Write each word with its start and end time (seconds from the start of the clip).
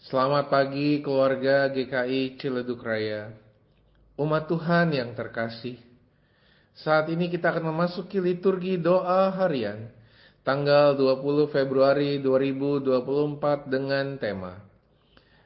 Selamat 0.00 0.48
pagi 0.48 1.04
keluarga 1.04 1.68
GKI 1.68 2.40
Ciledug 2.40 2.80
Raya. 2.80 3.36
Umat 4.16 4.48
Tuhan 4.48 4.96
yang 4.96 5.12
terkasih. 5.12 5.76
Saat 6.72 7.12
ini 7.12 7.28
kita 7.28 7.52
akan 7.52 7.68
memasuki 7.68 8.16
liturgi 8.16 8.80
doa 8.80 9.28
harian 9.28 9.92
tanggal 10.40 10.96
20 10.96 11.52
Februari 11.52 12.16
2024 12.16 13.68
dengan 13.68 14.16
tema 14.16 14.64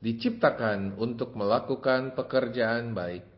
Diciptakan 0.00 0.96
untuk 0.96 1.36
melakukan 1.36 2.16
pekerjaan 2.16 2.96
baik. 2.96 3.28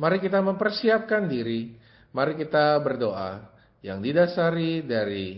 Mari 0.00 0.24
kita 0.24 0.40
mempersiapkan 0.40 1.28
diri, 1.28 1.76
mari 2.16 2.32
kita 2.32 2.80
berdoa 2.80 3.44
yang 3.84 4.00
didasari 4.00 4.80
dari 4.88 5.36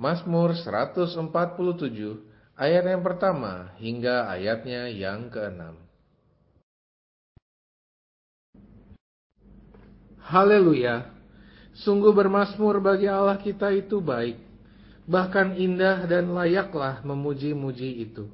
Mazmur 0.00 0.56
147 0.56 2.31
ayat 2.56 2.84
yang 2.84 3.02
pertama 3.04 3.72
hingga 3.80 4.28
ayatnya 4.28 4.88
yang 4.92 5.28
keenam. 5.32 5.76
Haleluya! 10.22 11.12
Sungguh 11.72 12.12
bermasmur 12.12 12.80
bagi 12.80 13.08
Allah 13.08 13.40
kita 13.40 13.72
itu 13.72 14.00
baik, 14.00 14.38
bahkan 15.08 15.56
indah 15.56 16.04
dan 16.04 16.32
layaklah 16.32 17.00
memuji-muji 17.04 18.06
itu. 18.06 18.28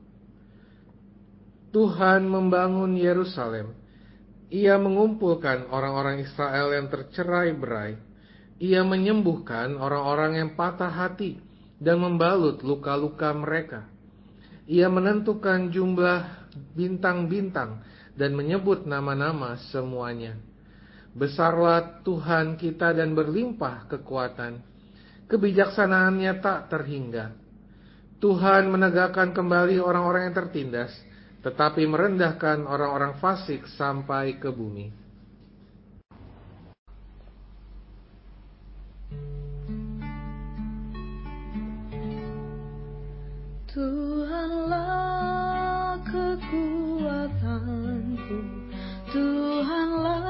Tuhan 1.75 2.25
membangun 2.27 2.97
Yerusalem. 2.97 3.77
Ia 4.49 4.81
mengumpulkan 4.81 5.69
orang-orang 5.69 6.25
Israel 6.25 6.73
yang 6.73 6.89
tercerai-berai. 6.89 8.01
Ia 8.59 8.81
menyembuhkan 8.81 9.77
orang-orang 9.77 10.41
yang 10.41 10.51
patah 10.57 10.89
hati 10.89 11.37
dan 11.77 12.01
membalut 12.01 12.65
luka-luka 12.65 13.31
mereka. 13.37 13.98
Ia 14.69 14.93
menentukan 14.93 15.73
jumlah 15.73 16.53
bintang-bintang 16.77 17.81
dan 18.13 18.37
menyebut 18.37 18.85
nama-nama 18.85 19.57
semuanya. 19.73 20.37
Besarlah 21.17 22.05
Tuhan 22.05 22.61
kita 22.61 22.93
dan 22.93 23.17
berlimpah 23.17 23.89
kekuatan. 23.89 24.61
Kebijaksanaannya 25.25 26.33
tak 26.45 26.69
terhingga. 26.69 27.33
Tuhan 28.21 28.69
menegakkan 28.69 29.33
kembali 29.33 29.81
orang-orang 29.81 30.29
yang 30.29 30.37
tertindas, 30.37 30.93
tetapi 31.41 31.89
merendahkan 31.89 32.69
orang-orang 32.69 33.17
fasik 33.23 33.65
sampai 33.73 34.37
ke 34.37 34.53
bumi. 34.53 35.08
Tuhanlah 43.79 44.83
kekuatanku. 46.03 47.39
Tuhanlah 49.15 50.27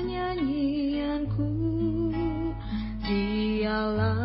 nyanyianku. 0.00 1.44
Dialah 3.04 4.16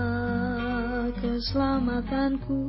keselamatanku. 1.19 2.63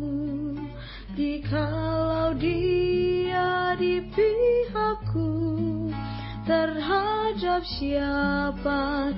Dikalau 1.14 2.34
dia 2.34 3.78
di 3.78 4.02
pihakku 4.10 5.30
Terhadap 6.42 7.62
siapakah 7.62 9.13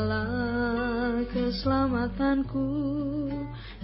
Dialah 0.00 1.28
keselamatanku. 1.28 2.72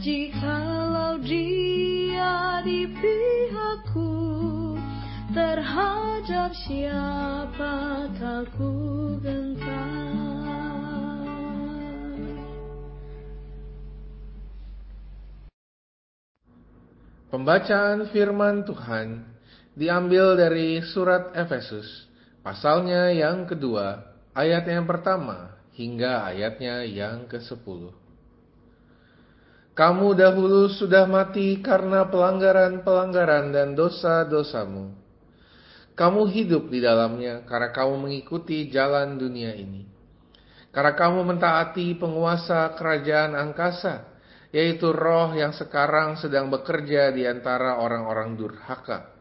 Jikalau 0.00 1.20
dia 1.20 2.64
di 2.64 2.88
pihakku 2.88 4.16
Terhadap 5.36 6.56
siapa 6.56 8.08
ku 8.56 8.72
gentar. 9.20 9.76
Pembacaan 17.28 18.08
firman 18.08 18.64
Tuhan 18.64 19.20
diambil 19.76 20.32
dari 20.40 20.80
surat 20.80 21.36
Efesus, 21.36 22.08
pasalnya 22.40 23.12
yang 23.12 23.44
kedua, 23.44 24.00
ayat 24.32 24.64
yang 24.64 24.88
pertama 24.88 25.55
hingga 25.76 26.32
ayatnya 26.32 26.88
yang 26.88 27.28
ke-10. 27.28 27.92
Kamu 29.76 30.16
dahulu 30.16 30.72
sudah 30.72 31.04
mati 31.04 31.60
karena 31.60 32.08
pelanggaran-pelanggaran 32.08 33.52
dan 33.52 33.76
dosa-dosamu. 33.76 34.96
Kamu 35.92 36.32
hidup 36.32 36.72
di 36.72 36.80
dalamnya 36.80 37.44
karena 37.44 37.76
kamu 37.76 38.08
mengikuti 38.08 38.72
jalan 38.72 39.20
dunia 39.20 39.52
ini. 39.52 39.84
Karena 40.72 40.96
kamu 40.96 41.28
mentaati 41.28 41.92
penguasa 42.00 42.72
kerajaan 42.76 43.36
angkasa 43.36 44.16
yaitu 44.56 44.88
roh 44.96 45.36
yang 45.36 45.52
sekarang 45.52 46.16
sedang 46.16 46.48
bekerja 46.48 47.12
di 47.12 47.28
antara 47.28 47.76
orang-orang 47.76 48.32
durhaka. 48.32 49.12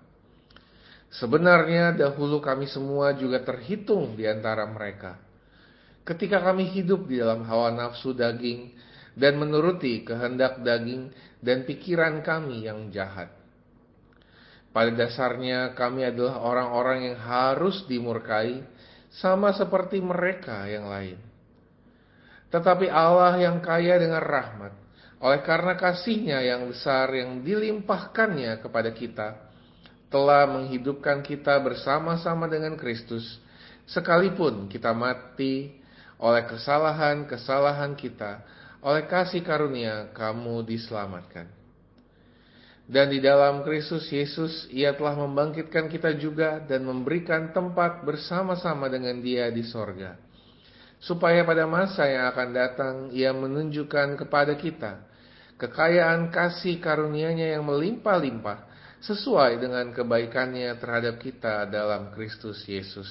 Sebenarnya 1.12 1.92
dahulu 1.96 2.40
kami 2.40 2.72
semua 2.72 3.12
juga 3.16 3.44
terhitung 3.44 4.16
di 4.16 4.24
antara 4.24 4.64
mereka. 4.68 5.25
Ketika 6.06 6.38
kami 6.38 6.70
hidup 6.70 7.10
di 7.10 7.18
dalam 7.18 7.42
hawa 7.50 7.74
nafsu 7.74 8.14
daging 8.14 8.78
dan 9.18 9.42
menuruti 9.42 10.06
kehendak 10.06 10.62
daging 10.62 11.10
dan 11.42 11.66
pikiran 11.66 12.22
kami 12.22 12.70
yang 12.70 12.94
jahat. 12.94 13.34
Pada 14.70 14.92
dasarnya 14.92 15.74
kami 15.74 16.06
adalah 16.06 16.44
orang-orang 16.44 17.10
yang 17.10 17.18
harus 17.18 17.88
dimurkai 17.90 18.62
sama 19.18 19.56
seperti 19.56 20.04
mereka 20.04 20.68
yang 20.68 20.92
lain. 20.92 21.18
Tetapi 22.52 22.86
Allah 22.92 23.40
yang 23.40 23.64
kaya 23.64 23.98
dengan 23.98 24.22
rahmat 24.22 24.86
oleh 25.24 25.42
karena 25.42 25.80
kasihnya 25.80 26.44
yang 26.44 26.68
besar 26.68 27.08
yang 27.16 27.40
dilimpahkannya 27.40 28.60
kepada 28.60 28.92
kita, 28.92 29.28
telah 30.12 30.44
menghidupkan 30.46 31.24
kita 31.24 31.56
bersama-sama 31.64 32.52
dengan 32.52 32.76
Kristus, 32.76 33.40
sekalipun 33.88 34.68
kita 34.68 34.92
mati 34.92 35.82
oleh 36.22 36.44
kesalahan-kesalahan 36.48 37.94
kita, 38.00 38.44
oleh 38.86 39.04
kasih 39.08 39.44
karunia 39.44 40.12
kamu 40.16 40.64
diselamatkan. 40.64 41.48
Dan 42.86 43.10
di 43.10 43.18
dalam 43.18 43.66
Kristus 43.66 44.06
Yesus, 44.14 44.70
Ia 44.70 44.94
telah 44.94 45.18
membangkitkan 45.18 45.90
kita 45.90 46.14
juga 46.22 46.62
dan 46.62 46.86
memberikan 46.86 47.50
tempat 47.50 48.06
bersama-sama 48.06 48.86
dengan 48.86 49.18
Dia 49.20 49.50
di 49.50 49.66
sorga 49.66 50.26
supaya 51.06 51.44
pada 51.46 51.70
masa 51.70 52.08
yang 52.10 52.26
akan 52.34 52.50
datang 52.50 52.96
ia 53.14 53.30
menunjukkan 53.36 54.18
kepada 54.26 54.58
kita 54.58 55.06
kekayaan 55.56 56.34
kasih 56.34 56.82
karunia-Nya 56.82 57.56
yang 57.56 57.64
melimpah-limpah 57.68 58.68
sesuai 59.06 59.62
dengan 59.62 59.94
kebaikannya 59.94 60.74
terhadap 60.82 61.22
kita 61.22 61.70
dalam 61.70 62.12
Kristus 62.12 62.64
Yesus. 62.66 63.08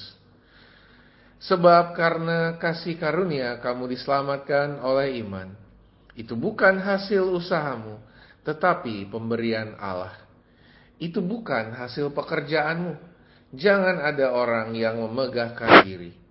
Sebab 1.39 1.93
karena 1.93 2.55
kasih 2.57 2.95
karunia 2.95 3.59
kamu 3.59 3.91
diselamatkan 3.91 4.79
oleh 4.79 5.19
iman. 5.23 5.51
Itu 6.15 6.39
bukan 6.39 6.79
hasil 6.79 7.27
usahamu, 7.27 7.99
tetapi 8.47 9.11
pemberian 9.11 9.75
Allah. 9.75 10.15
Itu 10.95 11.19
bukan 11.19 11.75
hasil 11.75 12.15
pekerjaanmu. 12.15 12.95
Jangan 13.55 13.99
ada 13.99 14.31
orang 14.31 14.71
yang 14.75 14.99
memegahkan 15.03 15.83
diri 15.83 16.25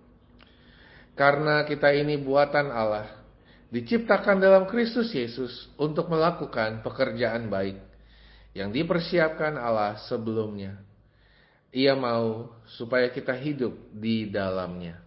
karena 1.15 1.63
kita 1.63 1.95
ini 1.95 2.19
buatan 2.19 2.69
Allah, 2.69 3.07
diciptakan 3.71 4.35
dalam 4.35 4.67
Kristus 4.67 5.15
Yesus 5.15 5.71
untuk 5.79 6.11
melakukan 6.11 6.83
pekerjaan 6.83 7.47
baik 7.47 7.79
yang 8.51 8.69
dipersiapkan 8.69 9.55
Allah 9.55 9.95
sebelumnya. 10.11 10.75
Ia 11.75 11.91
mau 11.91 12.55
supaya 12.79 13.11
kita 13.11 13.35
hidup 13.35 13.75
di 13.91 14.31
dalamnya. 14.31 15.03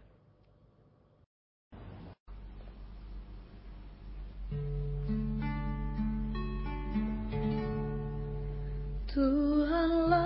Tuhanlah 9.09 10.21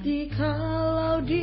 Dikalau 0.02 1.22
dia 1.22 1.38
di 1.38 1.41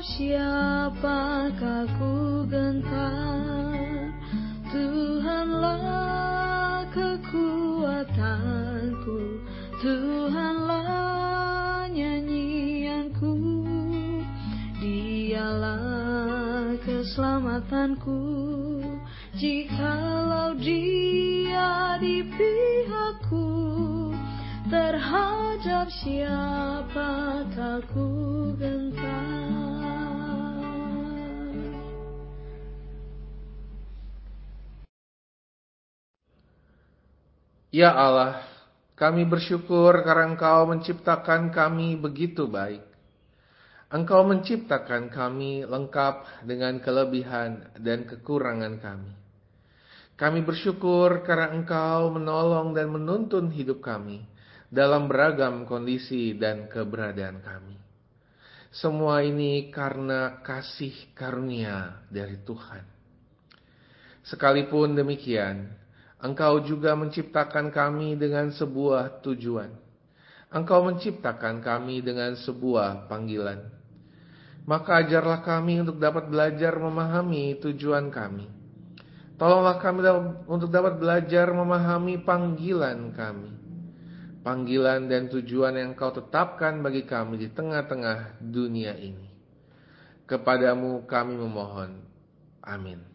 Siapakah 0.00 1.84
ku 2.00 2.48
gentar 2.48 4.08
Tuhanlah 4.72 6.08
kekuatanku 6.88 7.84
Tuhanlah 9.84 10.88
nyanyianku. 11.92 13.36
Dialah 14.80 16.72
keselamatanku 16.80 18.16
Jikalau 19.36 20.56
dia 20.56 22.00
di 22.00 22.24
pihakku 22.32 23.44
Terhadap 24.72 25.92
siapakah 25.92 27.84
ku 27.92 28.08
gentar 28.56 29.51
Ya 37.72 37.88
Allah, 37.88 38.44
kami 39.00 39.24
bersyukur 39.24 40.04
karena 40.04 40.36
Engkau 40.36 40.68
menciptakan 40.68 41.48
kami 41.48 41.96
begitu 41.96 42.44
baik. 42.44 42.84
Engkau 43.88 44.28
menciptakan 44.28 45.08
kami 45.08 45.64
lengkap 45.64 46.44
dengan 46.44 46.76
kelebihan 46.84 47.72
dan 47.80 48.04
kekurangan 48.04 48.76
kami. 48.76 49.12
Kami 50.20 50.44
bersyukur 50.44 51.24
karena 51.24 51.56
Engkau 51.56 52.12
menolong 52.12 52.76
dan 52.76 52.92
menuntun 52.92 53.48
hidup 53.48 53.80
kami 53.80 54.20
dalam 54.68 55.08
beragam 55.08 55.64
kondisi 55.64 56.36
dan 56.36 56.68
keberadaan 56.68 57.40
kami. 57.40 57.80
Semua 58.68 59.24
ini 59.24 59.72
karena 59.72 60.44
kasih 60.44 61.16
karunia 61.16 62.04
dari 62.12 62.36
Tuhan. 62.44 62.84
Sekalipun 64.28 64.92
demikian, 64.92 65.81
Engkau 66.22 66.62
juga 66.62 66.94
menciptakan 66.94 67.74
kami 67.74 68.14
dengan 68.14 68.54
sebuah 68.54 69.26
tujuan. 69.26 69.74
Engkau 70.54 70.86
menciptakan 70.86 71.58
kami 71.58 71.98
dengan 71.98 72.38
sebuah 72.38 73.10
panggilan. 73.10 73.58
Maka 74.62 75.02
ajarlah 75.02 75.42
kami 75.42 75.82
untuk 75.82 75.98
dapat 75.98 76.30
belajar 76.30 76.78
memahami 76.78 77.58
tujuan 77.58 78.06
kami. 78.14 78.46
Tolonglah 79.34 79.82
kami 79.82 80.00
untuk 80.46 80.70
dapat 80.70 81.02
belajar 81.02 81.50
memahami 81.50 82.22
panggilan 82.22 83.10
kami. 83.10 83.50
Panggilan 84.46 85.10
dan 85.10 85.26
tujuan 85.26 85.74
yang 85.74 85.98
kau 85.98 86.14
tetapkan 86.14 86.78
bagi 86.78 87.02
kami 87.02 87.42
di 87.42 87.48
tengah-tengah 87.50 88.38
dunia 88.38 88.94
ini. 88.94 89.26
Kepadamu 90.30 91.02
kami 91.10 91.34
memohon. 91.34 91.98
Amin. 92.62 93.11